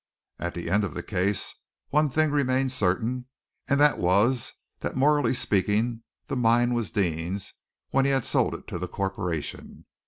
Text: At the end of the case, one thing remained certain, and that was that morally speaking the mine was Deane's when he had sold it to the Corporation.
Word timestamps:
At 0.39 0.55
the 0.55 0.67
end 0.67 0.83
of 0.83 0.95
the 0.95 1.03
case, 1.03 1.53
one 1.89 2.09
thing 2.09 2.31
remained 2.31 2.71
certain, 2.71 3.27
and 3.67 3.79
that 3.79 3.99
was 3.99 4.53
that 4.79 4.95
morally 4.95 5.35
speaking 5.35 6.01
the 6.25 6.35
mine 6.35 6.73
was 6.73 6.89
Deane's 6.89 7.53
when 7.91 8.05
he 8.05 8.09
had 8.09 8.25
sold 8.25 8.55
it 8.55 8.65
to 8.69 8.79
the 8.79 8.87
Corporation. 8.87 9.85